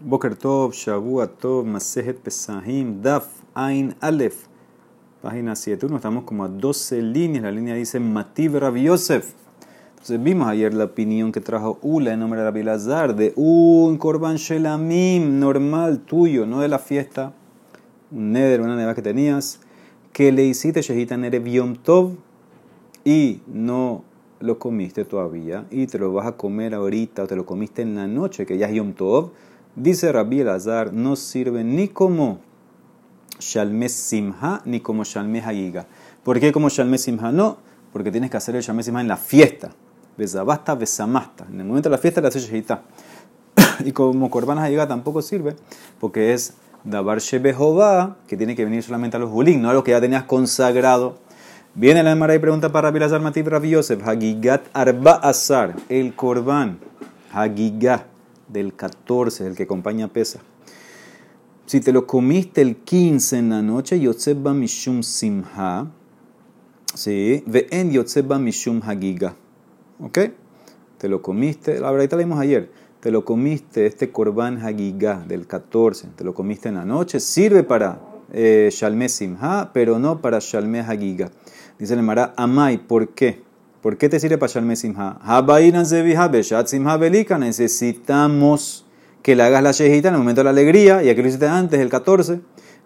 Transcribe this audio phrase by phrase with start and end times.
[0.00, 4.46] Boker Tov, Shavua Tov, Masejet Pesahim, Daf, Ain Aleph,
[5.20, 5.86] página 7.
[5.86, 7.42] Uno estamos como a 12 líneas.
[7.42, 9.32] La línea dice Mativ Rabbi Yosef.
[9.90, 13.98] Entonces vimos ayer la opinión que trajo Ula en nombre de Rabbi Lazar de un
[13.98, 17.32] Korban Shelamim normal tuyo, no de la fiesta,
[18.12, 19.58] un neder, una neva que tenías,
[20.12, 22.12] que le hiciste Shehita Nerev Yom Tov
[23.04, 24.04] y no
[24.38, 27.96] lo comiste todavía y te lo vas a comer ahorita o te lo comiste en
[27.96, 29.32] la noche, que ya es Yom Tov
[29.78, 32.40] Dice Rabbi Elazar, no sirve ni como
[33.38, 35.86] Shalme Simha ni como Shalme Hagiga.
[36.24, 37.30] ¿Por qué como Shalme Simha?
[37.30, 37.58] No,
[37.92, 39.70] porque tienes que hacer el Shalme Simha en la fiesta.
[40.16, 41.46] Besabasta, besamasta.
[41.48, 42.82] En el momento de la fiesta la haces Shehita.
[43.84, 45.54] y como Korban Hagiga tampoco sirve,
[46.00, 49.84] porque es Dabar Shebehova, que tiene que venir solamente a los Julín, no a los
[49.84, 51.18] que ya tenías consagrado.
[51.76, 56.16] Viene la Emara y pregunta para Rabbi Elazar Matib Rabbi Yosef, Hagigat Arba Azar, el
[56.16, 56.80] Korban,
[57.32, 58.17] Hagigat
[58.48, 60.40] del 14, el que acompaña pesa.
[61.66, 65.90] Si te lo comiste el 15 en la noche, Yotzeba Mishum Simha,
[66.94, 67.44] ¿sí?
[67.46, 69.34] en Yotzeba Mishum Hagiga.
[70.00, 70.18] ¿Ok?
[70.96, 72.70] Te lo comiste, la verdad, leímos ayer.
[73.00, 77.62] Te lo comiste, este Korban Hagiga del 14, te lo comiste en la noche, sirve
[77.62, 78.00] para
[78.32, 81.30] eh, Shalme Simha, pero no para Shalme Hagiga.
[81.78, 83.42] Dice el Mara, Amai, ¿por qué?
[83.82, 85.20] ¿Por qué te sirve para Shalme Simha?
[87.38, 88.86] Necesitamos
[89.22, 91.46] que le hagas la shejita en el momento de la alegría, y aquí lo hiciste
[91.46, 92.40] antes, el 14.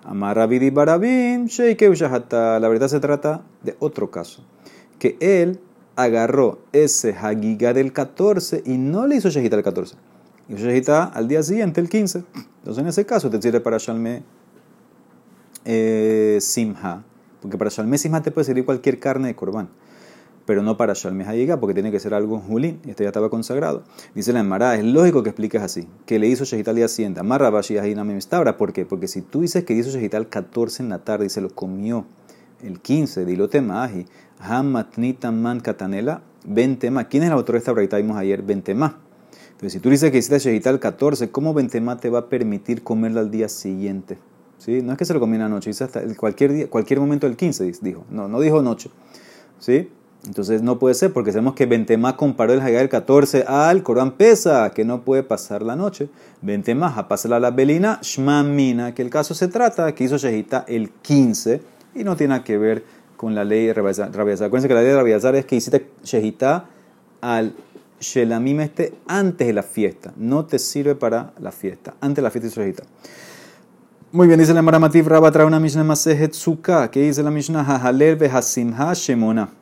[0.05, 4.45] Amarrabidi barabim, La verdad se trata de otro caso.
[4.99, 5.61] Que él
[5.97, 9.97] agarró ese hagiga del 14 y no le hizo shejita el 14.
[10.51, 12.23] Hizo shejita al día siguiente, el 15.
[12.59, 14.23] Entonces en ese caso te sirve para Shalme
[15.65, 17.03] eh, Simha.
[17.41, 19.71] Porque para Shalme Simha te puede servir cualquier carne de corbán
[20.47, 23.31] pero no para Shalmeh Hayiga, porque tiene que ser algo Julín, y este ya estaba
[23.31, 23.85] consagrado.
[24.15, 27.51] Dice la Emara, es lógico que expliques así, que le hizo Shehital día siguiente, Amarra
[27.51, 28.85] Bashi Mistabra, ¿por qué?
[28.85, 32.07] Porque si tú dices que hizo Shehital 14 en la tarde y se lo comió
[32.63, 34.07] el 15, dilote mahi,
[34.39, 37.05] Hamatnita man katanela, Bentema.
[37.05, 37.97] ¿Quién es el autor de esta braita?
[37.97, 38.99] Vimos ayer, Bentema.
[39.53, 43.21] Entonces, si tú dices que hiciste Shehital 14, ¿cómo Bentema te va a permitir comerlo
[43.21, 44.19] al día siguiente?
[44.59, 44.83] ¿Sí?
[44.83, 47.37] No es que se lo comió en noche, dice hasta cualquier, día, cualquier momento del
[47.37, 48.05] 15, dijo.
[48.11, 48.91] No, no dijo noche.
[49.59, 49.89] ¿Sí?
[50.27, 54.13] Entonces no puede ser porque sabemos que Bentema comparó el Hagá del 14 al Corán
[54.13, 56.09] Pesa, que no puede pasar la noche.
[56.43, 60.65] Bentema a pasar a la Belina, Shmamina, que el caso se trata que hizo Shehita
[60.69, 61.61] el 15
[61.97, 62.85] y no tiene que ver
[63.17, 64.11] con la ley de Rabiazar.
[64.11, 66.67] Acuérdense que la ley de Rabiazar es que hiciste Shehita
[67.21, 67.55] al
[67.99, 70.13] Shelamim este antes de la fiesta.
[70.17, 71.95] No te sirve para la fiesta.
[72.01, 72.85] Antes de la fiesta hizo Shehita.
[74.13, 76.91] Muy bien, dice la Maramativ Rabba trae una Mishnah Masejet Sukkah.
[76.93, 77.65] que dice la Mishnah?
[77.65, 79.62] Hahalel Behasimha Shemona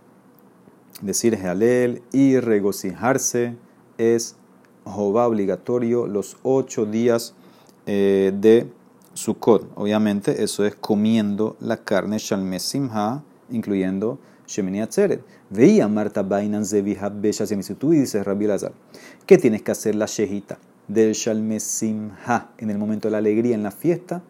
[1.01, 3.57] decir Jalel y regocijarse
[3.99, 4.37] es
[4.85, 7.35] Jehová obligatorio los ocho días
[7.87, 8.71] eh, de
[9.15, 9.73] Sukkot.
[9.75, 15.23] Obviamente, eso es comiendo la carne Shalme Simha, incluyendo Shemini Atzeret.
[15.51, 18.73] Veía Marta Bainan Zevihab Si tú dices Rabbi Lazar,
[19.27, 23.55] ¿qué tienes que hacer la shejita del Shalme Simha en el momento de la alegría,
[23.55, 24.23] en la fiesta?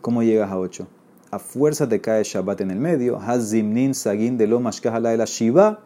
[0.00, 0.86] ¿Cómo llegas a ocho?
[1.30, 3.18] A fuerza te cae Shabbat en el medio.
[3.20, 5.80] Hazimnin Sagin de lo de la Shiva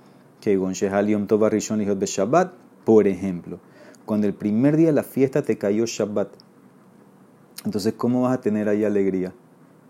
[0.53, 2.53] Yom Tov Shabbat,
[2.84, 3.59] por ejemplo,
[4.05, 6.28] cuando el primer día de la fiesta te cayó Shabbat,
[7.65, 9.32] entonces ¿cómo vas a tener ahí alegría?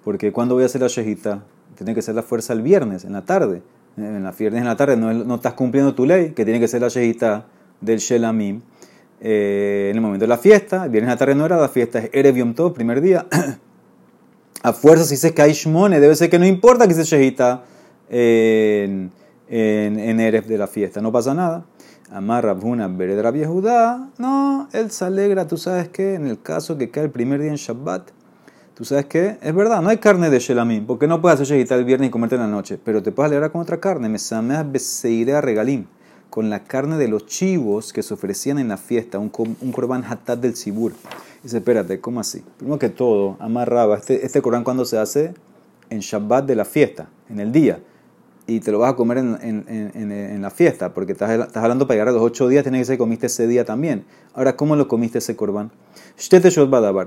[0.04, 1.44] Porque cuando voy a hacer la shejita,
[1.76, 3.62] tiene que ser la fuerza el viernes, en la tarde.
[3.96, 6.82] En la viernes en la tarde no, estás cumpliendo tu ley, que tiene que ser
[6.82, 7.46] la shejita
[7.80, 8.60] del Shelamim.
[9.20, 11.68] Eh, en el momento de la fiesta, el viernes en la tarde no era la
[11.68, 13.26] fiesta, es Erev Yom Tov, primer día.
[14.62, 17.64] a fuerza si dices que Shmone, debe ser que no importa que se shejita
[18.08, 19.10] en
[19.48, 21.00] en, en Erev de la fiesta.
[21.00, 21.64] No pasa nada.
[22.10, 24.08] Amar Rabhuna Beredra Judá.
[24.18, 27.50] No, él se alegra, tú sabes que en el caso que cae el primer día
[27.50, 28.10] en Shabbat,
[28.74, 31.84] tú sabes que es verdad, no hay carne de Shelamim, porque no puedes hacer el
[31.84, 34.08] viernes y comerte en la noche, pero te puedes alegrar con otra carne.
[34.08, 34.18] Me
[34.54, 35.86] a Regalim,
[36.30, 40.38] con la carne de los chivos que se ofrecían en la fiesta, un, korban hatat
[40.40, 40.92] del Sibur.
[41.42, 42.44] Dice, espérate, ¿cómo así?
[42.58, 45.34] Primero que todo, amarraba este, este korban cuando se hace
[45.90, 47.80] en Shabbat de la fiesta, en el día
[48.46, 51.62] y te lo vas a comer en, en, en, en la fiesta, porque estás, estás,
[51.62, 54.04] hablando para llegar a los ocho días, tiene que ser que comiste ese día también.
[54.34, 55.70] Ahora, ¿cómo lo comiste ese corbán?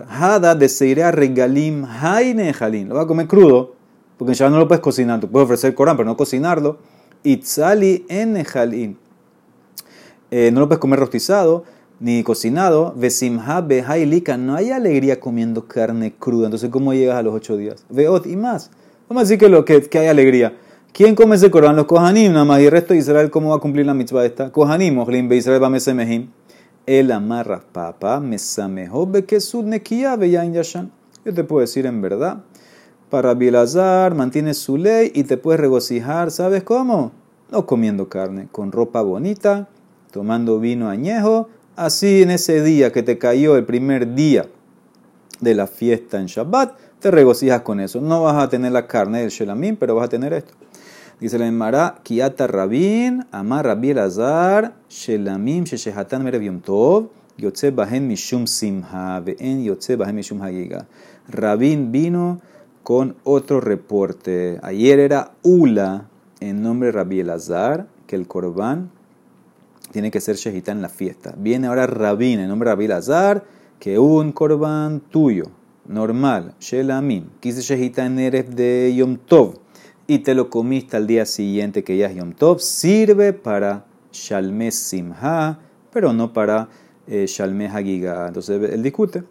[0.10, 2.90] Hada de regalim haine jalin.
[2.90, 3.76] Lo vas a comer crudo,
[4.18, 5.20] porque ya no lo puedes cocinar.
[5.20, 6.80] Tú puedes ofrecer corbán, pero no cocinarlo.
[7.24, 8.98] Itzali en jalin.
[10.32, 11.66] Eh, no lo puedes comer rostizado
[12.00, 12.96] ni cocinado.
[12.96, 16.48] No hay alegría comiendo carne cruda.
[16.48, 17.86] Entonces, ¿cómo llegas a los ocho días?
[17.90, 18.72] Veot y más.
[19.08, 20.58] Vamos a decir que, lo, que, que hay alegría.
[20.98, 21.76] ¿Quién come ese Corán?
[21.76, 22.60] Los Kohanim, nada más.
[22.60, 24.52] Y el resto de Israel, ¿cómo va a cumplir la mitzvah esta?
[24.52, 26.32] Kohanim, Ojlim, Be Israel, Bamesemehim.
[26.88, 30.92] El amarra papa, mesamejo, bekesud nekia, beyain yashan.
[31.24, 32.40] Yo te puedo decir en verdad,
[33.12, 37.12] para Bielazar mantiene su ley y te puedes regocijar, ¿sabes cómo?
[37.52, 39.68] No comiendo carne, con ropa bonita,
[40.10, 44.48] tomando vino añejo, así en ese día que te cayó el primer día
[45.42, 48.02] de la fiesta en Shabbat, te regocijas con eso.
[48.02, 50.56] No vas a tener la carne del Shelamim, pero vas a tener esto.
[51.20, 57.10] Dice la Emara, Kiata Rabin, Amar Rabbi Elazar, Shelamim, Sheshehatan Merev Yom Tov,
[57.40, 60.86] Yotze Bahen Mishum Simha, Ve'en Yotze Bahen Mishum Hagiga.
[61.28, 62.40] Rabin vino
[62.84, 64.60] con otro reporte.
[64.62, 66.08] Ayer era Ula,
[66.40, 68.92] en nombre de Rabbi Elazar, que el Korban
[69.92, 71.34] tiene que ser Shehitán en la fiesta.
[71.36, 73.44] Viene ahora Rabin, en nombre de Rabbi Elazar,
[73.80, 75.46] que un Korban tuyo
[75.88, 79.67] normal, Shelamim, quise shehita en de Yom Tov
[80.08, 84.72] y te lo comiste al día siguiente que ya es Yom Tov, sirve para Shalme
[84.72, 85.60] Simha,
[85.92, 86.70] pero no para
[87.08, 88.28] eh, Shalme Hagiga.
[88.28, 89.24] Entonces él discute.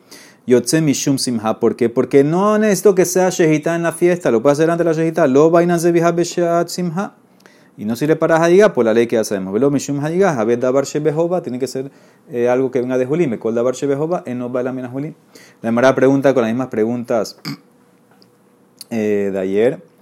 [0.46, 1.88] Yotze Mishum Simha, ¿por qué?
[1.88, 4.96] Porque no necesito que sea shehita en la fiesta, lo puede hacer antes de la
[4.96, 5.92] shehita, lo vainan se
[6.66, 7.14] Simha.
[7.78, 9.52] Y no sirve para Hadiga por la ley que hacemos.
[9.52, 11.90] Velo Mishum Hadiga, Habed Dabar Shebehova, tiene que ser
[12.30, 13.28] eh, algo que venga de Julim.
[13.28, 15.14] Me Dabar Shebehova, en no Julim.
[15.60, 17.38] La Emara pregunta con las mismas preguntas
[18.90, 19.95] eh, de ayer.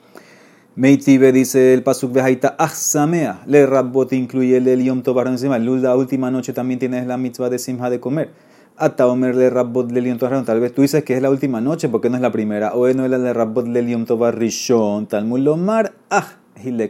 [0.76, 3.42] Meitibe dice el Pasuk Behaita Achsamea.
[3.46, 5.58] Le Rabbot incluye el Yom Tobar encima.
[5.58, 8.30] La última noche también tienes la mitzvah de Simha de comer.
[8.76, 11.60] Hasta Omer le Rabbot le Yom Tobar Tal vez tú dices que es la última
[11.60, 12.74] noche porque no es la primera.
[12.74, 15.06] O no es la de le Yom Tobar Rishon.
[15.06, 15.92] Talmud Lomar.
[16.10, 16.38] Ah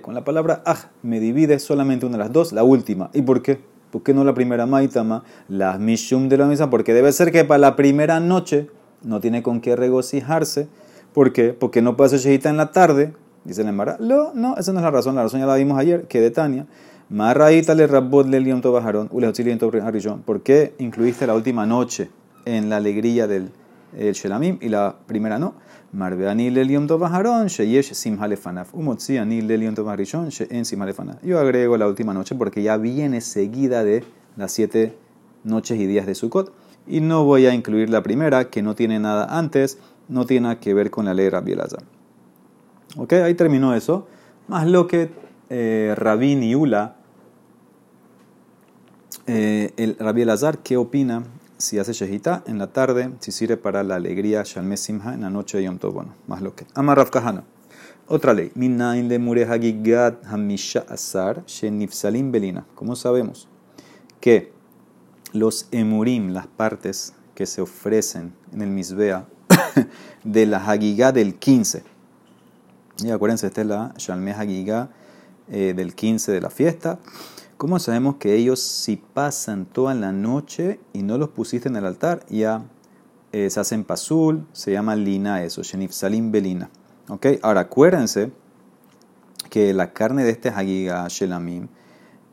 [0.03, 3.11] con la palabra aj me divide solamente una de las dos, la última.
[3.13, 3.61] ¿Y por qué?
[3.91, 5.25] ¿Por qué no la primera maitama?
[5.49, 8.69] La mishum de la misa, porque debe ser que para la primera noche
[9.03, 10.69] no tiene con qué regocijarse.
[11.13, 11.53] ¿Por qué?
[11.53, 13.15] Porque no puede hacer en la tarde.
[13.45, 13.97] Dice la Emara.
[14.01, 15.15] No, no, esa no es la razón.
[15.15, 16.67] La razón ya la vimos ayer, que de Tania.
[17.11, 19.09] Marraíta le rabot le lion tobajarón,
[20.25, 22.11] ¿Por qué incluiste la última noche
[22.47, 23.53] en la alegría del
[23.93, 25.55] shelamim y la primera no?
[25.93, 28.75] Marveani lelion tobajaron, sheyesh simha lefanaf.
[28.75, 31.23] Umotzi ani lelion tobajarishon, en simha lefanaf.
[31.23, 34.03] Yo agrego la última noche porque ya viene seguida de
[34.37, 34.97] las siete
[35.45, 36.53] noches y días de Sukkot.
[36.89, 40.59] Y no voy a incluir la primera, que no tiene nada antes, no tiene nada
[40.59, 41.85] que ver con la ley Rabbi Elazar.
[42.97, 44.07] Ok, ahí terminó eso.
[44.49, 45.11] Más lo que
[45.51, 46.97] eh, Rabin y Ula,
[49.27, 51.25] eh, el Rabbi Elazar, ¿qué opina
[51.59, 55.31] si hace shehita en la tarde, si sirve para la alegría Shalme Simha en la
[55.31, 55.95] noche de Yom Tov.
[55.95, 56.67] Bueno, más lo que.
[56.75, 57.45] Amar Rav Kahana.
[58.07, 58.51] Otra ley.
[58.55, 62.67] Minain le mure hagigat hamisha asar shenifsalim belina.
[62.75, 63.49] ¿Cómo sabemos?
[64.21, 64.53] Que
[65.33, 69.27] los emurim, las partes que se ofrecen en el misbea
[70.25, 71.94] de la hagigá del 15.
[73.03, 74.91] Y acuérdense, esta es la Shalme Hagigá
[75.49, 76.99] eh, del 15 de la fiesta.
[77.57, 81.87] ¿Cómo sabemos que ellos si pasan toda la noche y no los pusiste en el
[81.87, 82.65] altar, ya
[83.33, 86.71] eh, se hacen pasul, se llama lina eso, shenif salim belina?
[87.09, 87.39] ¿Okay?
[87.43, 88.33] Ahora acuérdense
[89.51, 91.69] que la carne de este hagiga shelamim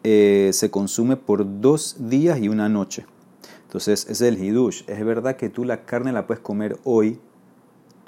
[0.04, 3.06] eh, se consume por dos días y una noche.
[3.64, 4.84] Entonces, ese es el hidush.
[4.88, 7.20] Es verdad que tú la carne la puedes comer hoy,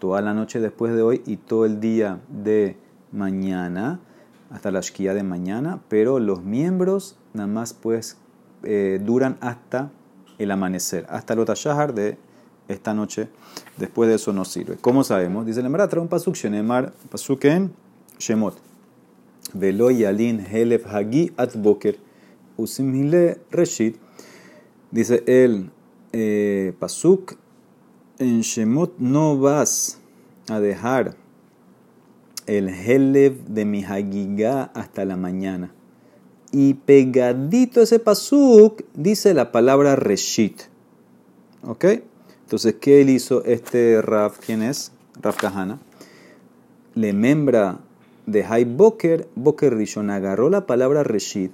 [0.03, 2.75] toda la noche después de hoy y todo el día de
[3.13, 4.01] mañana
[4.51, 8.17] hasta la shkia de mañana, pero los miembros nada más pues
[8.63, 9.93] eh, duran hasta
[10.39, 12.17] el amanecer, hasta el otashahar de
[12.67, 13.29] esta noche.
[13.77, 14.75] Después de eso no sirve.
[14.75, 15.45] ¿Cómo sabemos?
[15.45, 17.71] Dice la Emara, un pasuk, shenemar, pasuk en
[18.19, 18.57] Shemot.
[19.53, 21.95] Velo yalin helef hagi at boker,
[22.57, 23.95] usimhile reshit.
[24.91, 25.71] Dice el
[26.11, 27.37] eh, pasuk,
[28.19, 29.99] en Shemot no vas
[30.49, 31.15] a dejar
[32.45, 35.73] el Helev de mi Hagigá hasta la mañana.
[36.51, 40.61] Y pegadito ese pasuk dice la palabra Reshit.
[41.63, 41.85] ¿Ok?
[42.43, 44.37] Entonces, ¿qué él hizo este Raf?
[44.45, 44.91] ¿Quién es?
[45.21, 45.79] Raf Kahana.
[46.93, 47.79] Le membra
[48.27, 51.51] de Hay Boker, Boker Rishon, agarró la palabra Reshit,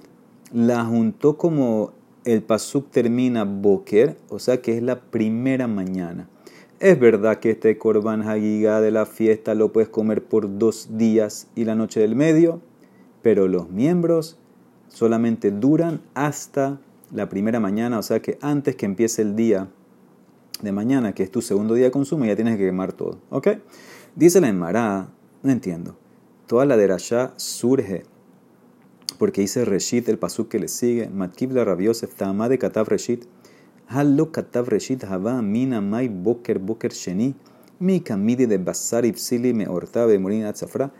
[0.52, 1.92] la juntó como
[2.24, 6.28] el pasuk termina Boker, o sea que es la primera mañana.
[6.80, 11.46] Es verdad que este Corban Hagiga de la fiesta lo puedes comer por dos días
[11.54, 12.62] y la noche del medio,
[13.20, 14.38] pero los miembros
[14.88, 16.80] solamente duran hasta
[17.12, 19.68] la primera mañana, o sea que antes que empiece el día
[20.62, 23.18] de mañana, que es tu segundo día de consumo, ya tienes que quemar todo.
[23.28, 23.48] ¿Ok?
[24.16, 25.10] Dice la Emara,
[25.42, 25.98] no entiendo.
[26.46, 28.04] Toda la derashá surge
[29.18, 33.26] porque dice Reshit, el pasuk que le sigue, Matkib la Rabiosef, Tama de Katav Reshit.
[33.90, 37.34] Katav reshit hava mai boker boker sheni.
[37.80, 40.90] Mi kamidi de basar ipsili me horta be morin atzafra.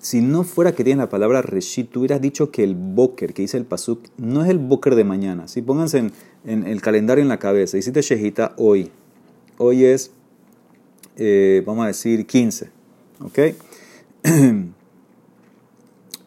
[0.00, 3.42] si no fuera que tiene la palabra reshit, tú hubieras dicho que el boker que
[3.42, 5.48] dice el pasuk no es el boker de mañana.
[5.48, 6.10] Si pónganse
[6.44, 8.92] en, el calendario en la cabeza, hiciste shejita hoy.
[9.56, 10.12] Hoy es,
[11.16, 12.70] eh, vamos a decir, 15.
[13.24, 13.38] ¿Ok?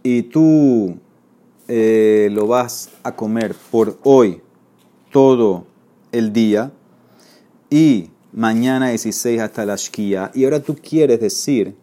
[0.03, 0.97] y tú
[1.69, 4.41] eh, lo vas a comer por hoy
[5.11, 5.70] todo
[6.11, 6.71] el día
[7.69, 10.31] y mañana 16 hasta la shkia.
[10.33, 11.75] Y ahora tú quieres decir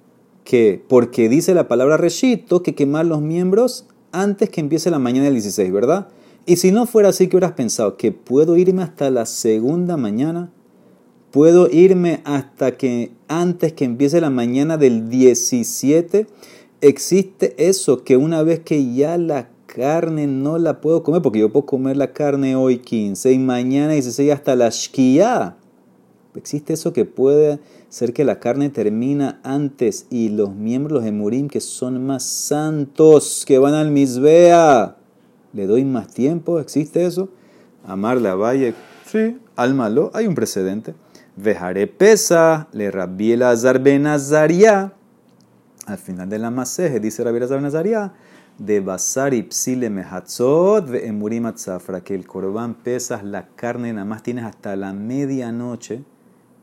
[0.45, 5.25] que porque dice la palabra reshito que quemar los miembros antes que empiece la mañana
[5.27, 6.09] del 16, ¿verdad?
[6.47, 7.97] Y si no fuera así, ¿qué hubieras pensado?
[7.97, 10.51] ¿Que puedo irme hasta la segunda mañana?
[11.31, 16.27] ¿Puedo irme hasta que antes que empiece la mañana del 17?
[16.81, 21.53] Existe eso, que una vez que ya la carne no la puedo comer, porque yo
[21.53, 25.57] puedo comer la carne hoy 15 y mañana 16 hasta la shkia.
[26.35, 31.49] Existe eso que puede ser que la carne termina antes y los miembros de Murim
[31.49, 34.97] que son más santos que van al Misbea.
[35.53, 36.59] ¿Le doy más tiempo?
[36.61, 37.29] ¿Existe eso?
[37.87, 38.75] Amar la valle.
[39.07, 40.11] Sí, al malo.
[40.15, 40.95] Hay un precedente.
[41.37, 43.81] Vejaré pesa, le rabí el azar.
[45.87, 48.13] Al final de la maseje dice rabí el azar
[48.59, 54.23] de basar y psile mehatzot emurim atzafra, que el corbán pesas la carne nada más
[54.23, 56.03] tienes hasta la medianoche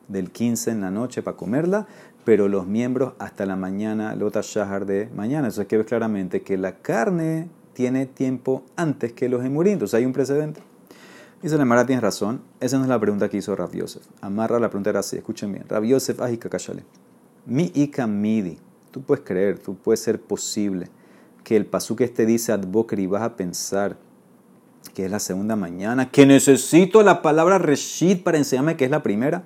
[0.07, 1.87] del 15 en la noche para comerla,
[2.25, 5.47] pero los miembros hasta la mañana, lota shahar de mañana.
[5.47, 9.73] Eso es que ves claramente que la carne tiene tiempo antes que los emurim.
[9.73, 10.61] Entonces hay un precedente.
[11.41, 12.41] Dice la Mara, tienes razón.
[12.59, 14.03] Esa no es la pregunta que hizo Rav Yosef.
[14.21, 15.17] Amarra la pregunta era así.
[15.17, 15.65] Escuchen bien.
[15.67, 16.83] Rav Yosef, ajikakashale.
[17.45, 18.57] Mi ika midi.
[18.89, 20.89] Tú puedes creer, tú puedes ser posible
[21.45, 23.97] que el pasú que este dice advoker y vas a pensar
[24.95, 29.03] que es la segunda mañana, que necesito la palabra reshit para enseñarme que es la
[29.03, 29.43] primera.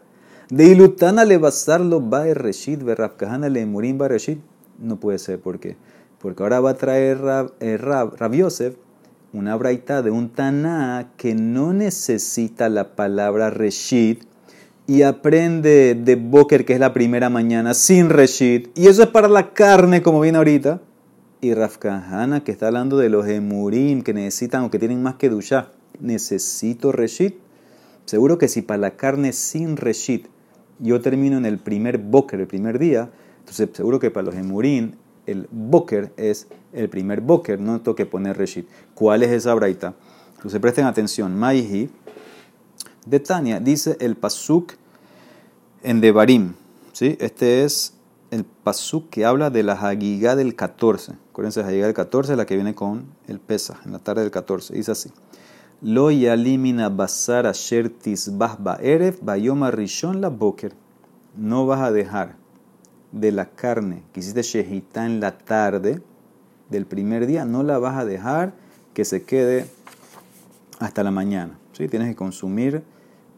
[0.49, 4.39] De ilutana le basarlo va reshit, verrafkahana le murim va reshit.
[4.79, 5.75] No puede ser, ¿por qué?
[6.19, 8.75] Porque ahora va a traer Rab, eh, Yosef
[9.33, 14.23] una braita de un taná que no necesita la palabra reshit
[14.87, 18.75] y aprende de Boker, que es la primera mañana, sin reshit.
[18.75, 20.81] Y eso es para la carne, como viene ahorita.
[21.41, 25.29] Y Rafkahana, que está hablando de los emurim que necesitan o que tienen más que
[25.29, 27.35] ducha, necesito reshit.
[28.05, 30.27] Seguro que si para la carne sin reshit
[30.79, 34.95] yo termino en el primer boker, el primer día, entonces seguro que para los emurín
[35.25, 38.67] el boker es el primer boker, no tengo que poner reshit.
[38.93, 39.93] ¿Cuál es esa braita?
[40.35, 41.37] Entonces presten atención.
[41.37, 41.89] Maihi
[43.05, 44.73] de Tania dice el pasuk
[45.83, 46.53] en Devarim.
[46.93, 47.17] ¿sí?
[47.19, 47.93] Este es
[48.31, 51.13] el pasuk que habla de la Hagigá del 14.
[51.29, 54.21] Acuérdense, la Hagigá del 14 es la que viene con el pesa, en la tarde
[54.21, 54.73] del 14.
[54.73, 55.11] Dice así.
[55.81, 60.73] Lo yalimina basar asher tisbah erev bayoma rishon la boker.
[61.37, 62.35] No vas a dejar
[63.11, 66.01] de la carne que hiciste shehita en la tarde
[66.69, 68.53] del primer día, no la vas a dejar
[68.93, 69.65] que se quede
[70.79, 71.57] hasta la mañana.
[71.73, 71.87] ¿sí?
[71.87, 72.83] Tienes que consumir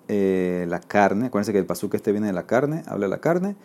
[0.07, 1.27] eh, la carne.
[1.27, 3.55] Acuérdense que el pasuk este viene de la carne, habla de la carne.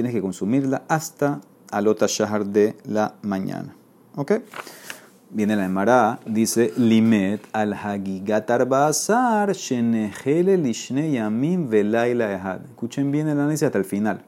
[0.00, 3.76] Tienes que consumirla hasta alota shahar de la mañana.
[4.16, 4.32] ¿Ok?
[5.28, 12.64] Viene la Emara, dice Limet al Hagigat Arbazar, Shenehele Lishne Yamim Velaila Ehad.
[12.64, 14.24] Escuchen bien el análisis hasta el final.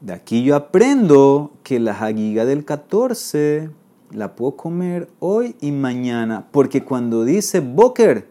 [0.00, 3.70] De aquí yo aprendo que la Hagiga del 14
[4.10, 6.48] la puedo comer hoy y mañana.
[6.50, 8.26] Porque cuando dice Boker,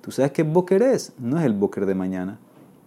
[0.00, 1.12] ¿tú sabes qué Boker es?
[1.18, 2.38] No es el Boker de mañana,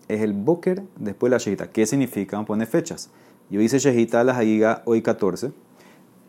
[0.08, 1.72] es el Boker después de la Shehita.
[1.72, 2.38] ¿Qué significa?
[2.38, 3.10] Vamos a poner fechas.
[3.50, 5.52] Yo hice Shehita la Hagiga hoy 14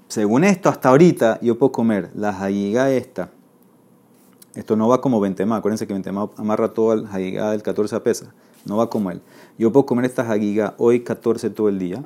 [0.08, 3.30] según esto, hasta ahorita yo puedo comer la jayiga esta.
[4.54, 5.56] Esto no va como Bentema.
[5.56, 8.32] Acuérdense que Bentema amarra todo el jayiga del 14 a pesa.
[8.64, 9.20] No va como él.
[9.58, 12.02] Yo puedo comer esta jayiga hoy 14 todo el día.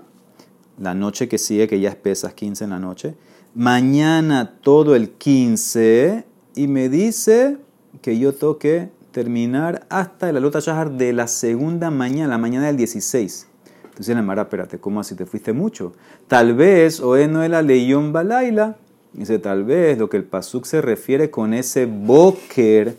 [0.79, 3.15] La noche que sigue, que ya es pesas 15 en la noche.
[3.55, 6.25] Mañana todo el 15.
[6.57, 7.59] Y me dice
[8.01, 12.67] que yo tengo que terminar hasta el alota shahar de la segunda mañana, la mañana
[12.67, 13.47] del 16.
[13.85, 15.93] Entonces la Mara, espérate, ¿cómo así te fuiste mucho?
[16.27, 18.77] Tal vez, o no la leyón balaila.
[19.13, 22.97] Dice, tal vez lo que el pasuk se refiere con ese boker.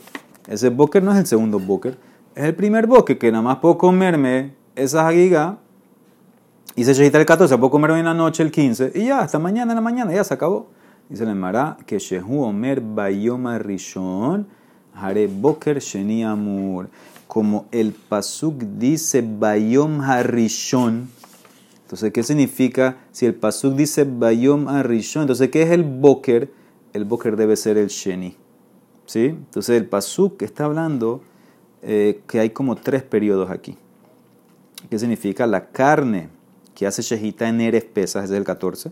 [0.48, 1.98] Ese boker no es el segundo boker,
[2.36, 5.58] es el primer boker que nada más puedo comerme esa jagiga.
[6.76, 9.38] Y se el 14, puedo comer hoy en la noche el 15 y ya, hasta
[9.38, 10.70] mañana en la mañana, ya se acabó.
[11.08, 14.48] Dice la Mara que Shehu Omer Bayoma Rishon,
[14.96, 16.90] Hare Boker Sheni Amur
[17.34, 21.10] como el pasuk dice Bayom Harishon.
[21.82, 25.24] Entonces, ¿qué significa si el pasuk dice Bayom Harishon?
[25.24, 26.52] Entonces, ¿qué es el boker?
[26.94, 28.38] El boker debe ser el sheni.
[29.08, 29.26] ¿Sí?
[29.26, 31.24] Entonces, el pasuk está hablando
[31.82, 33.78] eh, que hay como tres periodos aquí.
[34.92, 35.48] ¿Qué significa?
[35.48, 36.30] La carne
[36.76, 38.92] que hace shejita en eres pesas, es el 14.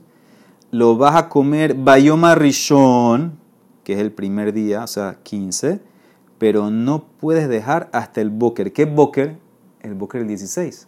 [0.72, 3.34] lo vas a comer Bayoma Rishon,
[3.84, 5.91] que es el primer día, o sea, 15,
[6.42, 8.74] pero no puedes dejar hasta el Boker.
[8.74, 9.38] ¿Qué Boker?
[9.80, 10.88] El Boker el 16,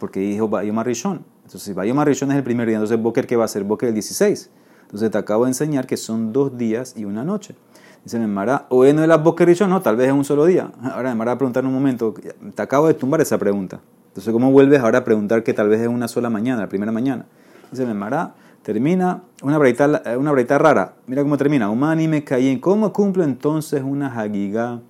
[0.00, 1.24] porque dijo Bayoma Rishon.
[1.36, 3.62] Entonces, si Bayoma Rishon es el primer día, entonces Boker, ¿qué va a ser?
[3.62, 4.50] Boker el 16.
[4.82, 7.54] Entonces, te acabo de enseñar que son dos días y una noche.
[8.02, 10.46] Dice el Mara, o no es la Boker Rishon, no, tal vez es un solo
[10.46, 10.72] día.
[10.82, 12.12] Ahora, me Mara a preguntar en un momento,
[12.52, 13.80] te acabo de tumbar esa pregunta.
[14.08, 16.90] Entonces, ¿cómo vuelves ahora a preguntar que tal vez es una sola mañana, la primera
[16.90, 17.26] mañana?
[17.70, 20.94] Dice el Mara, termina una breita, una breita rara.
[21.06, 21.70] Mira cómo termina.
[21.70, 24.80] Humani me caí ¿Cómo cumplo entonces una hagiga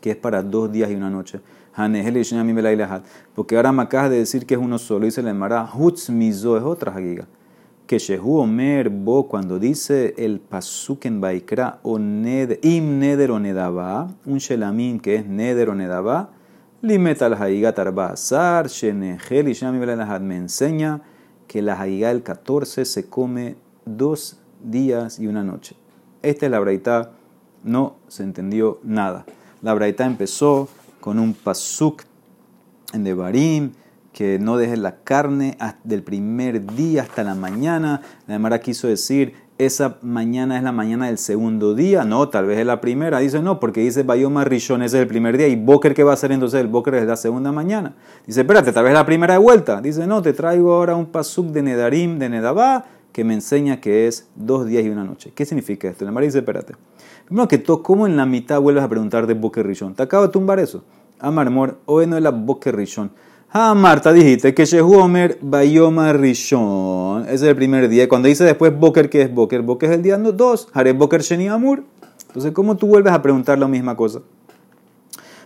[0.00, 1.40] que es para dos días y una noche?
[3.34, 5.04] Porque ahora me acabas de decir que es uno solo.
[5.04, 7.26] Dice el Mara, Hutz mizo es otra hagiga.
[7.86, 14.38] Que Shehu Omer Bo, cuando dice el pasuk en Baikra, im neder o nedaba, un
[14.38, 16.30] shelamim que es neder o nedaba,
[16.80, 21.02] limeta la hagiga tarba azar, shenehel y me enseña
[21.46, 25.76] que la Haigá del 14 se come dos días y una noche.
[26.22, 27.12] Esta es la braita,
[27.62, 29.26] no se entendió nada.
[29.62, 30.68] La braita empezó
[31.00, 32.02] con un pasuk
[32.92, 33.72] en Devarim,
[34.12, 38.00] que no dejes la carne del primer día hasta la mañana.
[38.26, 42.04] La Mara quiso decir, esa mañana es la mañana del segundo día.
[42.04, 43.18] No, tal vez es la primera.
[43.20, 45.48] Dice no, porque dice Bayoma Rishon, es el primer día.
[45.48, 46.60] ¿Y Boker qué va a ser entonces?
[46.60, 47.94] El Boker es la segunda mañana.
[48.26, 49.80] Dice, espérate, tal vez es la primera de vuelta.
[49.80, 54.06] Dice, no, te traigo ahora un pasuk de Nedarim, de Nedabá, que me enseña que
[54.06, 55.32] es dos días y una noche.
[55.34, 56.04] ¿Qué significa esto?
[56.04, 56.74] La Mara dice, espérate.
[57.24, 59.94] Primero que todo, ¿cómo en la mitad vuelves a preguntar de Boker Rishon?
[59.94, 60.84] Te acabo de tumbar eso.
[61.18, 63.10] Amarmor, hoy no es la Boker Rishon.
[63.58, 67.22] Ah, Marta, dijiste que Shehu Omer Bayoma Rishon.
[67.22, 68.06] Ese es el primer día.
[68.06, 69.62] Cuando dice después Boker, ¿qué es Boker?
[69.62, 70.68] Boker es el día 2.
[70.74, 71.82] Haré Boker Sheni Amur.
[72.26, 74.20] Entonces, ¿cómo tú vuelves a preguntar la misma cosa?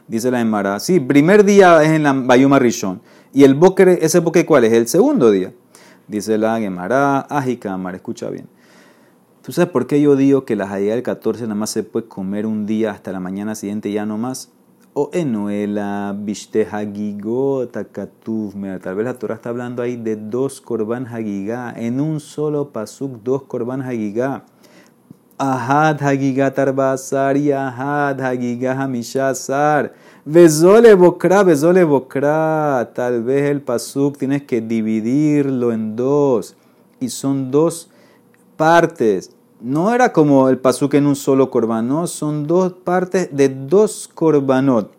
[0.09, 0.81] Dice la Emara.
[0.81, 3.01] Sí, primer día es en la Bayoma Rishon.
[3.33, 4.73] Y el Boker, ¿ese Boker cuál es?
[4.73, 5.53] El segundo día.
[6.09, 7.21] Dice la Gemara.
[7.21, 8.49] Ajikamar, escucha bien.
[9.41, 12.09] ¿Tú sabes por qué yo digo que la Jaya del 14 nada más se puede
[12.09, 14.51] comer un día hasta la mañana siguiente y ya no más?
[14.93, 21.73] O enuela bishte hagigot Tal vez la Torah está hablando ahí de dos korban hagigá,
[21.77, 24.45] en un solo pasuk, dos korban hagigá.
[25.39, 29.95] Ahad hagigat arbasar y ahad hagigá hamishasar.
[30.25, 32.91] Vezole bokra, bokra.
[32.95, 36.57] Tal vez el pasuk tienes que dividirlo en dos.
[37.01, 37.91] Y son dos
[38.59, 44.09] partes no era como el pasuk en un solo corbanot, son dos partes de dos
[44.13, 44.93] corbanot.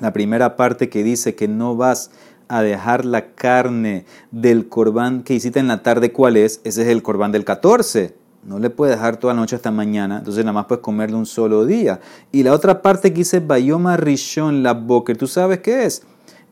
[0.00, 2.10] La primera parte que dice que no vas
[2.48, 6.60] a dejar la carne del corbán que hiciste en la tarde, ¿cuál es?
[6.64, 8.14] Ese es el corbán del 14.
[8.44, 11.26] No le puedes dejar toda la noche hasta mañana, entonces nada más puedes comerlo un
[11.26, 12.00] solo día.
[12.32, 16.02] Y la otra parte que dice Bayoma Rishon, la boca, ¿tú sabes qué es?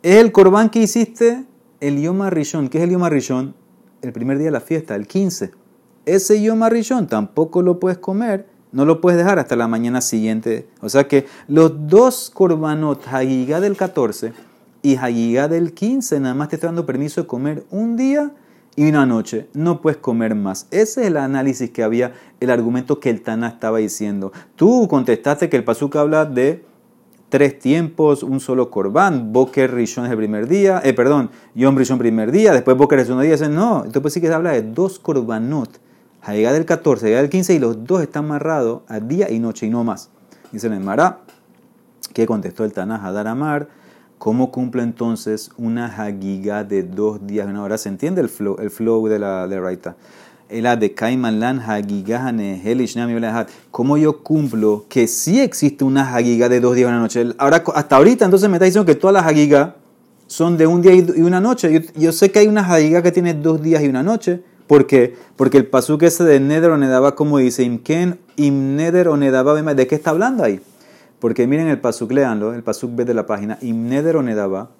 [0.03, 1.45] Es el corbán que hiciste,
[1.81, 2.69] el Yoma Rishon.
[2.69, 3.55] ¿Qué es el Yoma Rishon?
[4.03, 5.53] El primer día de la fiesta, el 15
[6.07, 10.69] ese yom rishon tampoco lo puedes comer, no lo puedes dejar hasta la mañana siguiente.
[10.81, 14.33] O sea que los dos korbanot, Hagigá del 14
[14.83, 18.33] y Hagigá del 15, nada más te está dando permiso de comer un día
[18.77, 19.49] y una noche.
[19.55, 20.67] No puedes comer más.
[20.71, 24.33] Ese es el análisis que había, el argumento que el Tana estaba diciendo.
[24.55, 26.65] Tú contestaste que el Pasuk habla de
[27.29, 29.33] tres tiempos, un solo corbán.
[29.33, 33.03] Boker Rishon es el primer día, eh, perdón, Yom Rishon primer día, después Boker es
[33.03, 33.49] el segundo día.
[33.49, 35.81] no, entonces sí que se habla de dos korbanot
[36.35, 39.67] llegada del 14, llegada del 15 y los dos están amarrados a día y noche
[39.67, 40.11] y no más.
[40.53, 41.21] Dice el Mará,
[42.13, 43.69] que contestó el Tanaj Hadar Amar,
[44.19, 47.79] ¿cómo cumple entonces una hagiga de dos días y una hora?
[47.79, 49.97] ¿Se entiende el flow, el flow de la de Raita?
[50.49, 51.63] El de Kaiman Lan
[53.71, 57.27] ¿Cómo yo cumplo que sí existe una hagiga de dos días y una noche?
[57.37, 59.75] Ahora, hasta ahorita entonces me está diciendo que todas las hagigas
[60.27, 61.91] son de un día y una noche.
[61.97, 64.43] Yo, sé que hay una hagiga que tiene dos días y una noche.
[64.69, 65.17] ¿Por qué?
[65.35, 69.61] Porque el pasuk ese de Neder o Nedaba, como dice, Imken, Im Neder o Nedaba,
[69.63, 70.61] ¿de qué está hablando ahí?
[71.19, 74.71] Porque miren el pasuk, leanlo, el pasuk B de la página, Im Neder o Nedaba,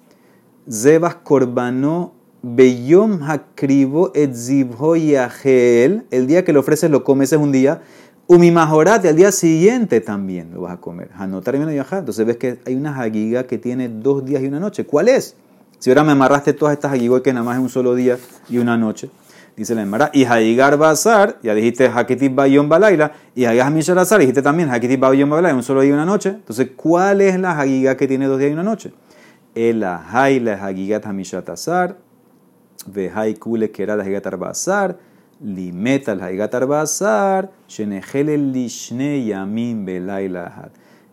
[0.69, 7.51] Zebas Korbano Beyom Hakribo et Yahel, el día que lo ofreces lo comes es un
[7.51, 7.81] día,
[8.27, 11.09] Umimajorate, al día siguiente también lo vas a comer.
[11.15, 14.85] Hanotar Entonces ves que hay una hagiga que tiene dos días y una noche.
[14.85, 15.35] ¿Cuál es?
[15.79, 18.59] Si ahora me amarraste todas estas hagigas que nada más es un solo día y
[18.59, 19.09] una noche.
[19.59, 24.41] Dice la Emara, y Haigar Bazar, ya dijiste Hakitib Bayon Balaila, y Haigar Misharazar, dijiste
[24.41, 26.29] también Hakitib Bayon Balaila, un solo día y una noche.
[26.29, 28.93] Entonces, ¿cuál es la Hagiga que tiene dos días y una noche?
[29.53, 31.97] El Hay la Hagigat Hamishatazar,
[32.85, 34.97] Vehai Kule la Hagigat Arbazar,
[35.43, 40.69] Limeta la Hagigat Arbazar, Shenehele Lishne Yamin Belaila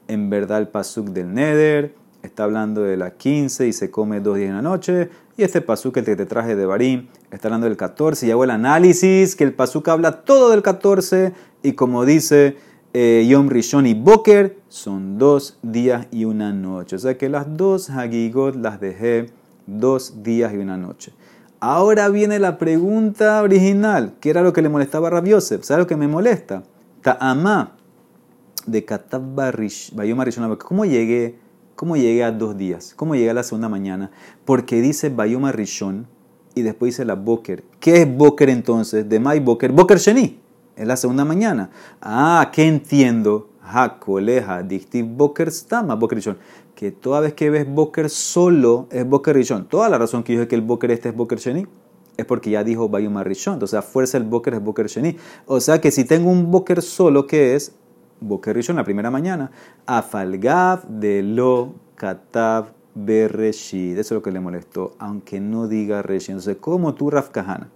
[0.06, 4.36] En verdad, el Pasuk del Neder está hablando de la 15 y se come dos
[4.36, 5.08] días en la noche.
[5.36, 8.26] Y este pasuk que te traje de Barim está hablando del 14.
[8.26, 11.32] Y hago el análisis que el pasuk habla todo del 14.
[11.62, 12.56] Y como dice
[12.92, 16.96] eh, Yom Rishon y Boker, son dos días y una noche.
[16.96, 19.30] O sea que las dos Hagigot las dejé
[19.66, 21.12] dos días y una noche.
[21.60, 25.64] Ahora viene la pregunta original, que era lo que le molestaba a Rav Yosef.
[25.64, 26.62] ¿Sabes lo que me molesta?
[27.02, 27.76] Ta'amá
[28.66, 29.22] de Katab
[30.58, 31.38] ¿Cómo llegué,
[31.76, 32.94] ¿Cómo llegué a dos días?
[32.96, 34.10] ¿Cómo llegué a la segunda mañana?
[34.44, 36.06] Porque dice Bayoma Rishon
[36.54, 37.62] y después dice la Boker.
[37.78, 39.08] ¿Qué es Boker entonces?
[39.08, 39.72] De Mai Boker.
[39.72, 40.40] Boker Sheni.
[40.74, 41.70] Es la segunda mañana.
[42.00, 43.50] Ah, ¿qué entiendo?
[43.62, 46.38] Ha, coleja, dictiv Boker Stama, Boker Rishon
[46.76, 49.66] que toda vez que ves Boker solo es Boker Rishon.
[49.66, 51.66] Toda la razón que dije que el Boker este es Boker Sheni
[52.16, 53.54] es porque ya dijo Bayuma Rishon.
[53.54, 55.16] Entonces, a fuerza el Boker es Boker Sheni.
[55.46, 57.74] O sea que si tengo un Boker solo, ¿qué es?
[58.20, 59.50] Boker Rishon, la primera mañana.
[59.86, 63.98] Afalgav de lo Katav Bereshit.
[63.98, 66.30] Eso es lo que le molestó, aunque no diga Reshit.
[66.30, 67.70] Entonces, ¿cómo tú, Raf Kahana?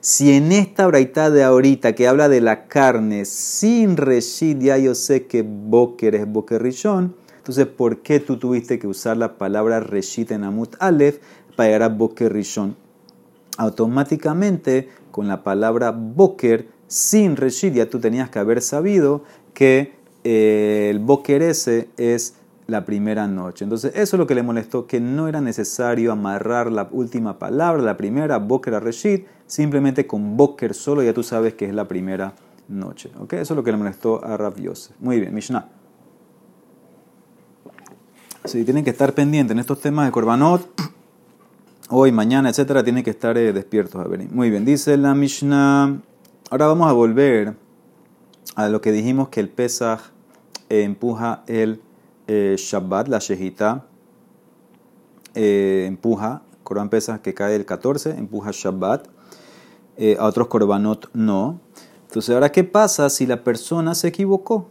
[0.00, 4.94] Si en esta braita de ahorita que habla de la carne sin Reshit, ya yo
[4.94, 7.14] sé que Boker es Boker Rishon
[7.48, 11.18] entonces, ¿por qué tú tuviste que usar la palabra Reshit en Amut Aleph
[11.56, 12.76] para llegar a Boker Rishon?
[13.56, 19.24] Automáticamente, con la palabra Boker, sin Reshit, ya tú tenías que haber sabido
[19.58, 19.92] que
[20.22, 22.36] eh, el Boker ese es
[22.68, 23.64] la primera noche.
[23.64, 27.82] Entonces, eso es lo que le molestó, que no era necesario amarrar la última palabra,
[27.82, 31.88] la primera, Boker a Reshit, simplemente con Boker solo ya tú sabes que es la
[31.88, 32.34] primera
[32.68, 33.10] noche.
[33.32, 34.94] Eso es lo que le molestó a Rav Yosef.
[35.00, 35.66] Muy bien, Mishnah.
[38.44, 40.68] Sí, tienen que estar pendientes en estos temas de Corbanot.
[41.88, 44.00] Hoy, mañana, etcétera, tienen que estar eh, despiertos.
[44.00, 44.30] A ver.
[44.30, 46.00] Muy bien, dice la Mishnah.
[46.48, 47.67] Ahora vamos a volver
[48.54, 50.00] a lo que dijimos que el Pesach
[50.68, 51.80] eh, empuja el
[52.26, 53.86] eh, Shabbat, la Shehita.
[55.34, 59.06] empuja, Corban Pesach que cae el 14, empuja Shabbat.
[60.18, 61.60] a otros Corbanot no.
[62.06, 64.68] Entonces, ahora, ¿qué pasa si la persona se equivocó?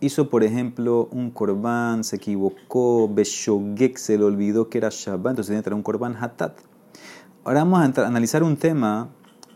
[0.00, 5.48] hizo, por ejemplo, un corbán, se equivocó, Beshogek se le olvidó que era Shabbat, entonces
[5.48, 6.58] tiene que traer un corbán Hatat.
[7.44, 9.08] Ahora vamos a analizar un tema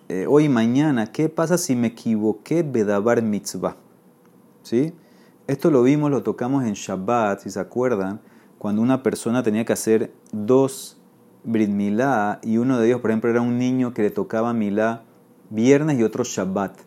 [0.09, 1.07] eh, hoy mañana.
[1.07, 3.77] ¿Qué pasa si me equivoqué Bedabar Mitzvah?
[4.63, 4.93] ¿Sí?
[5.47, 8.21] Esto lo vimos, lo tocamos en Shabbat, si se acuerdan,
[8.59, 10.99] cuando una persona tenía que hacer dos
[11.45, 15.03] Brit Milá y uno de ellos, por ejemplo, era un niño que le tocaba Milá
[15.51, 16.79] viernes y otro Shabbat.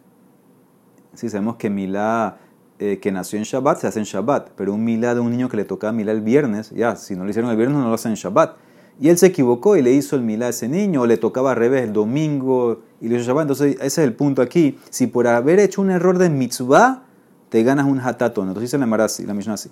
[1.14, 2.40] Sí, sabemos que Milá
[2.80, 5.50] eh, que nació en Shabbat se hace en Shabbat, pero un milá de un niño
[5.50, 7.96] que le tocaba milá el viernes, ya, si no lo hicieron el viernes no lo
[7.96, 8.56] hacen en Shabbat.
[9.00, 11.52] Y él se equivocó y le hizo el milá a ese niño, o le tocaba
[11.52, 13.44] al revés el domingo y le hizo Shabbat.
[13.44, 14.78] Entonces, ese es el punto aquí.
[14.90, 17.04] Si por haber hecho un error de mitzvah,
[17.50, 18.48] te ganas un hatatón.
[18.48, 19.70] Entonces dice la Marasi, la Mishnah así.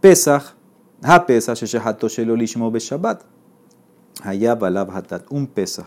[0.00, 0.54] Pesach,
[1.02, 3.22] ha Pesach, sheshahato shelo lishmo be Shabbat.
[4.22, 5.86] Hayab alab hatat, un Pesach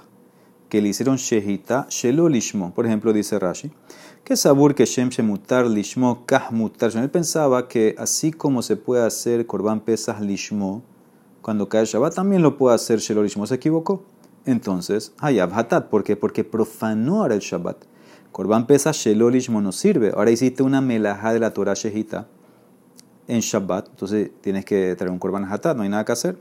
[0.69, 2.73] que le hicieron shehita shelo lishmo.
[2.73, 3.71] Por ejemplo, dice Rashi
[4.23, 6.95] que sabur que Shem Shemutar Lishmo Kah Mutar.
[6.95, 10.83] Él pensaba que así como se puede hacer Korban Pesach Lishmo,
[11.49, 13.47] cuando cae Shabbat, también lo puede hacer Shelo Lishmo.
[13.47, 14.03] Se equivocó.
[14.45, 15.89] Entonces, Hayab Hatat.
[15.89, 16.15] ¿Por qué?
[16.15, 17.85] Porque profanó ahora el Shabbat.
[18.31, 20.11] Korban Pesach Shelo Lishmo no sirve.
[20.15, 22.27] Ahora hiciste una melajá de la Torah Shehita
[23.27, 23.87] en Shabbat.
[23.89, 25.75] Entonces tienes que traer un Korban Hatat.
[25.75, 26.37] No hay nada que hacer.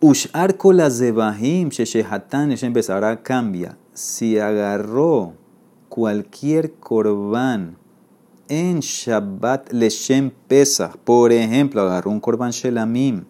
[0.00, 0.56] Ushar
[0.90, 2.54] zebahim sheshehatan
[2.88, 3.76] Ahora cambia.
[3.92, 5.34] Si agarró
[5.90, 7.76] cualquier corbán
[8.48, 13.24] en Shabbat Leshem Pesach, por ejemplo, agarró un corbán Shelamim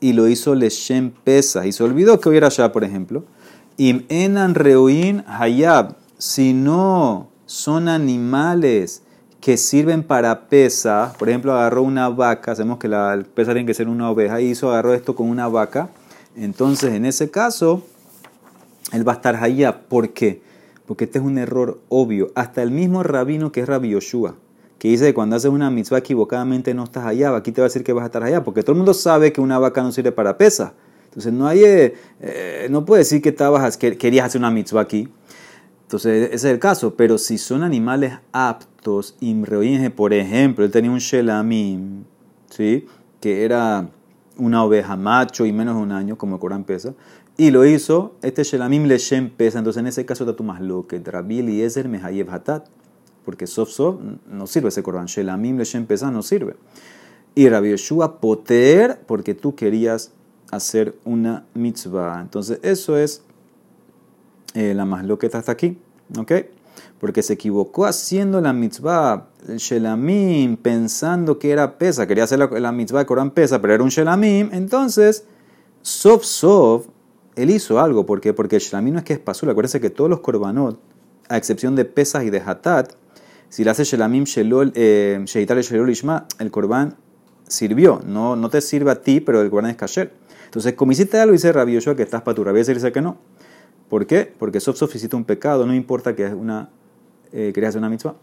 [0.00, 3.24] y lo hizo Leshem Pesach y se olvidó que hubiera Shabbat, por ejemplo,
[3.76, 9.02] Im enan reuin hayab, si no son animales
[9.40, 13.74] que sirven para pesa, por ejemplo, agarró una vaca, sabemos que la pesa tiene que
[13.74, 15.90] ser una oveja, y hizo, agarró esto con una vaca,
[16.34, 17.84] entonces en ese caso,
[18.92, 19.82] él va a estar hayab.
[19.82, 20.42] ¿Por qué?
[20.88, 22.32] porque este es un error obvio.
[22.34, 24.36] Hasta el mismo rabino que es Rabbi Yoshua,
[24.78, 27.68] que dice que cuando haces una mitzvah equivocadamente no estás allá, aquí te va a
[27.68, 29.92] decir que vas a estar allá, porque todo el mundo sabe que una vaca no
[29.92, 30.74] sirve para pesa.
[31.06, 34.82] Entonces no hay, eh, eh, no puede decir que, estabas, que querías hacer una mitzvah
[34.82, 35.08] aquí.
[35.82, 40.90] Entonces ese es el caso, pero si son animales aptos, imreoinge, por ejemplo, él tenía
[40.90, 42.04] un shelamim,
[42.50, 42.86] ¿sí?
[43.20, 43.88] que era
[44.36, 46.94] una oveja macho y menos de un año, como el Corán pesa,
[47.36, 50.86] y lo hizo, este Shelamim Leshem pesa, entonces en ese caso está tú más lo
[50.86, 52.66] que Rabbi Eliezer Mehayev Hatat,
[53.28, 56.56] porque Sof Sof no sirve ese Corban, Shelamim Leshem pesa no sirve.
[57.34, 60.12] Y Rabbi Yeshua Poter, porque tú querías
[60.50, 62.22] hacer una mitzvah.
[62.22, 63.22] Entonces eso es
[64.54, 65.76] eh, la más lo que está hasta aquí.
[66.18, 66.32] ¿Ok?
[66.98, 72.72] porque se equivocó haciendo la mitzvah, el shelamim, pensando que era pesa, quería hacer la,
[72.72, 75.26] mitzvah de Corán pesa, pero era un shelamim, entonces,
[75.82, 76.86] sof sof,
[77.36, 78.32] él hizo algo, ¿por qué?
[78.32, 80.80] Porque el shelamim no es que es pasul, acuérdense que todos los korbanot,
[81.28, 82.94] a excepción de pesas y de hatat,
[83.48, 86.96] si le hace shelamim shelol, eh, shelol ishma, el korban
[87.46, 90.12] sirvió, no, no te sirve a ti, pero el korban es kasher.
[90.44, 93.18] Entonces, como hiciste algo, dice Rabbi Yoshua que estás para tu Rabbi dice que no.
[93.88, 94.32] ¿Por qué?
[94.38, 96.70] Porque sof sof hiciste un pecado, no importa que es una
[97.32, 98.16] eh, querías hacer una mitzvah.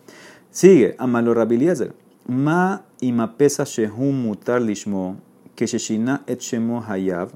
[0.50, 1.94] Sigue, Amalo Rabiliezer.
[2.28, 5.18] Ma ima pesa shehum mutar lishmo,
[5.56, 7.30] que sheshina et shemo hayav,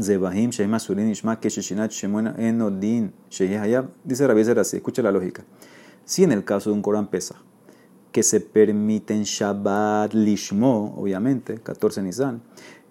[0.00, 3.88] zebahim shehim asurin ishma, que sheshina et shemo enodin shehe hayav.
[4.04, 5.44] Dice Rabiezer así, escucha la lógica.
[6.04, 7.36] Si en el caso de un Corán pesa,
[8.12, 12.42] que se permite en Shabbat lishmo, obviamente, 14 Nisan,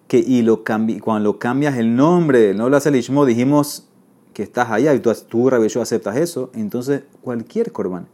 [0.08, 3.88] que y lo cambi, cuando lo cambias el nombre, no lo hace lishmo, dijimos
[4.34, 5.48] que estás allá y tú, tú
[5.80, 8.08] aceptas eso, entonces cualquier corbán.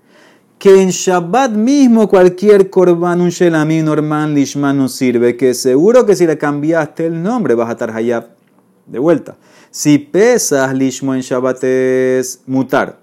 [0.59, 6.17] Que en Shabbat mismo cualquier corbán, un shelamim normal, lishman no sirve, que seguro que
[6.17, 8.29] si le cambiaste el nombre vas a estar hayab
[8.87, 9.37] de vuelta.
[9.71, 12.99] Si pesas lishmo en Shabbat es mutar,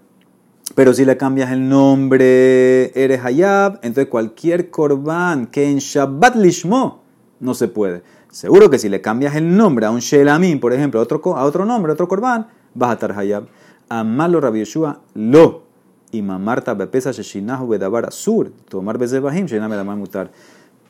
[0.74, 7.04] pero si le cambias el nombre eres hayab, entonces cualquier corbán que en Shabbat lishmo
[7.40, 8.02] no se puede.
[8.32, 11.46] Seguro que si le cambias el nombre a un shelamim, por ejemplo, a otro, a
[11.46, 13.46] otro nombre, a otro corbán, vas a estar hayab.
[13.88, 15.64] Amalo Rabbi Yeshua, lo.
[16.12, 18.52] Y mamarta bepesa sheshinahu bedabar sur.
[18.68, 20.32] Tomar bezebahim, shename damar mutar.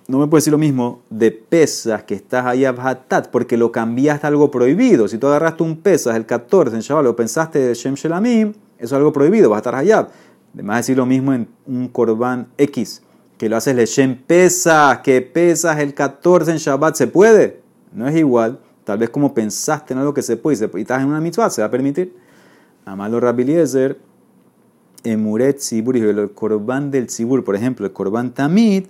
[0.08, 4.26] No me puedes decir lo mismo de pesas que estás hayab hatat, porque lo cambiaste
[4.26, 5.08] a algo prohibido.
[5.08, 8.86] Si tú agarraste un pesas el 14 en Shabbat, lo pensaste de Shem Shelamim, eso
[8.86, 10.10] es algo prohibido, vas a estar hayab.
[10.54, 13.02] Además decir lo mismo en un korban X,
[13.38, 17.62] que lo haces le Shem pesas, que pesas el 14 en Shabbat, ¿se puede?
[17.94, 18.60] No es igual.
[18.86, 21.62] Tal vez como pensaste en algo que se puede y estás en una mitzvah, se
[21.62, 22.16] va a permitir.
[22.86, 24.00] Amalo Rabiliezer,
[25.04, 28.86] Emuret Tzibur, el corbán del Tzibur, por ejemplo, el corbán Tamid,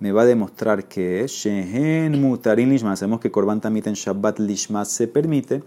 [0.00, 4.84] me va a demostrar que Shehen Mutarin Lishma, sabemos que corbán Tamid en Shabbat Lishma
[4.84, 5.62] se permite.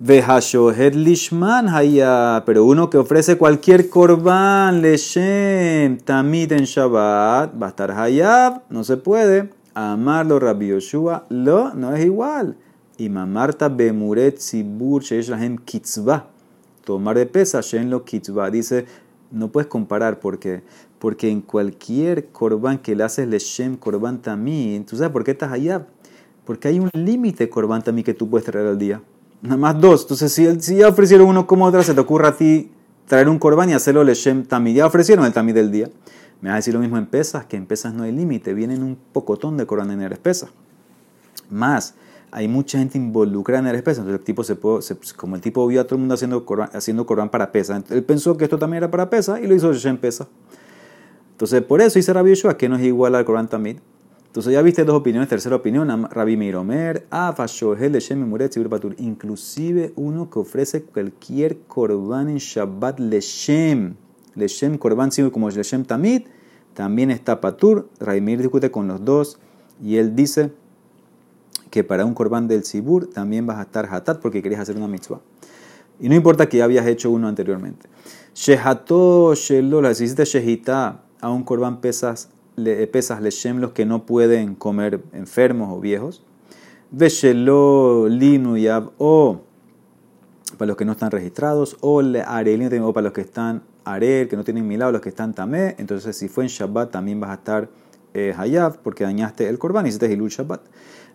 [0.00, 7.90] Lishman Haya, pero uno que ofrece cualquier corbán Leshem Tamid en Shabbat va a estar
[7.90, 9.50] Hayab, no se puede.
[9.74, 12.56] Amarlo Rabbi Yoshua, lo, no es igual
[12.98, 16.26] y mamarta bemuret sibur sheish lahem kitzvah.
[16.84, 18.50] Tomar de pesa shen lo kitzvah.
[18.50, 18.86] Dice,
[19.30, 20.62] no puedes comparar porque
[20.98, 25.52] porque en cualquier korban que le haces leshem korban tamí, ¿tú sabes por qué estás
[25.52, 25.86] allá?
[26.44, 29.00] Porque hay un límite korban tamí que tú puedes traer al día.
[29.42, 30.02] Nada más dos.
[30.02, 32.70] Entonces, si, si ya ofrecieron uno como otra, se te ocurre a ti
[33.06, 34.74] traer un korban y hacerlo leshem tamí.
[34.74, 35.88] Ya ofrecieron el tamí del día.
[36.40, 38.54] Me vas a decir lo mismo en pesas, que en pesas no hay límite.
[38.54, 40.50] Vienen un pocotón de korban en el pesas.
[41.50, 41.94] Más
[42.30, 44.00] hay mucha gente involucrada en el pesa.
[44.00, 44.80] Entonces el tipo se, puede,
[45.16, 48.36] como el tipo vio a todo el mundo haciendo Corán, haciendo para pesa, él pensó
[48.36, 50.28] que esto también era para pesa y lo hizo en pesa.
[51.32, 53.80] Entonces por eso dice Rabbi Yeshua que no es igual al Corán también.
[54.38, 55.28] Entonces ya viste dos opiniones.
[55.28, 57.08] Tercera opinión, Rabbi Meiromer,
[58.98, 63.96] inclusive uno que ofrece cualquier Corban en Shabbat Leshem,
[64.36, 66.22] Leshem Corban como Leshem Tamid,
[66.72, 67.88] también está Patur.
[67.98, 69.40] Rabbi Meir discute con los dos
[69.82, 70.52] y él dice
[71.72, 74.86] que para un corbán del Sibur también vas a estar hatat porque querías hacer una
[74.86, 75.18] mitzvah.
[75.98, 77.88] Y no importa que ya habías hecho uno anteriormente.
[78.36, 84.04] Shehato shelola, si hiciste shehita a un corbán pesas, le, pesas leshem los que no
[84.04, 86.22] pueden comer enfermos o viejos.
[86.90, 89.42] Veshelo linu yab o
[90.56, 94.36] para los que no están registrados, o le o para los que están arel, que
[94.36, 95.76] no tienen milagro, los que están tamé.
[95.78, 97.68] Entonces, si fue en Shabbat, también vas a estar
[98.14, 100.62] eh, hayab, porque dañaste el corbán y hiciste hilul Shabbat.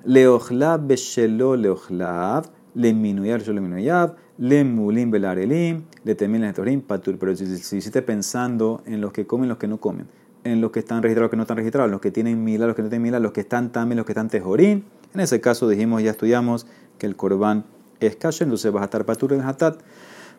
[0.06, 7.17] Leochlav beshelo leochlav, le minuyar yo le minuyav, le mulim belarelim, le torim patur.
[7.17, 10.08] Pero si, si, hiciste pensando en los que comen los que no comen,
[10.43, 12.75] en los que están registrados, los que no están registrados, los que tienen mila, los
[12.75, 15.67] que no tienen mila, los que están también, los que están tejorín, en ese caso
[15.69, 16.65] dijimos, ya estudiamos
[16.97, 17.65] que el corbán
[17.99, 19.79] es kasher, entonces vas a estar patur en hatat.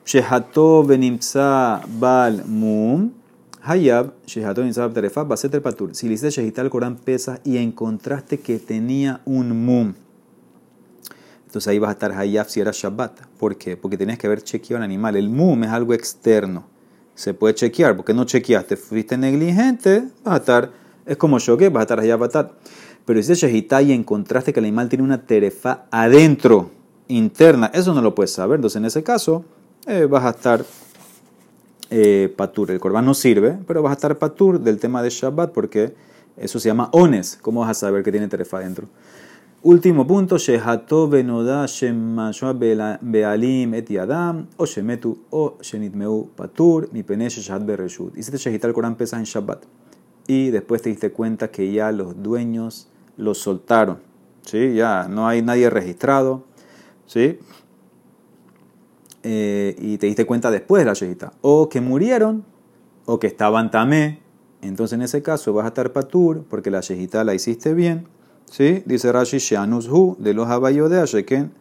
[0.04, 3.10] Shehato benimsa bal mum,
[3.62, 5.94] Hayab, Shehaton Terefa, Baset el Patur.
[5.94, 9.94] Si le hiciste Shehita al Corán pesa y encontraste que tenía un mum,
[11.46, 13.26] entonces ahí vas a estar Hayab si era Shabbat.
[13.38, 13.78] ¿Por qué?
[13.78, 15.16] Porque tenías que haber chequeado el animal.
[15.16, 16.66] El mum es algo externo.
[17.14, 17.96] Se puede chequear.
[17.96, 18.76] porque no chequeaste?
[18.76, 20.70] Fuiste negligente, vas a estar,
[21.06, 22.52] es como yo que vas a estar Hayab Batat.
[23.04, 26.70] Pero si Shehita y encontraste que el animal tiene una terefa adentro,
[27.08, 28.56] interna, eso no lo puedes saber.
[28.56, 29.44] Entonces en ese caso
[29.86, 30.64] eh, vas a estar
[31.90, 32.70] eh, patur.
[32.70, 35.94] El corbán no sirve, pero vas a estar patur del tema de Shabbat porque
[36.36, 37.38] eso se llama ones.
[37.40, 38.86] ¿Cómo vas a saber que tiene terefa adentro?
[39.64, 43.88] Último punto, Shehato benoda shemashua bealim et
[44.58, 48.14] o shemetu o shenitmeu patur, mi penesh shahat bereshut.
[48.14, 49.64] Hiciste Shehitar el Corán pesa en Shabbat.
[50.26, 54.00] Y después te diste cuenta que ya los dueños los soltaron.
[54.42, 54.74] ¿Sí?
[54.74, 56.44] Ya no hay nadie registrado.
[57.06, 57.38] ¿Sí?
[59.22, 61.32] Eh, y te diste cuenta después de la Shehita.
[61.40, 62.44] O que murieron,
[63.06, 64.20] o que estaban tamé.
[64.60, 68.12] Entonces en ese caso vas a estar patur, porque la Shehita la hiciste bien
[68.50, 68.82] ¿Sí?
[68.86, 69.38] Dice Rashi,
[69.90, 70.48] Hu, de los
[70.90, 71.52] de Sheken.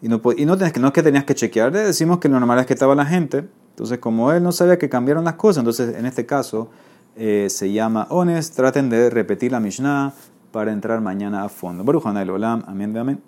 [0.00, 2.60] Y no, y no, tenés no es que tenías que chequear, decimos que lo normal
[2.60, 3.48] es que estaba la gente.
[3.70, 6.68] Entonces, como él no sabía que cambiaron las cosas, entonces en este caso
[7.16, 8.52] eh, se llama Ones.
[8.52, 10.12] Traten de repetir la Mishnah
[10.52, 11.84] para entrar mañana a fondo.
[11.84, 13.16] Baruch Olam, amén amén.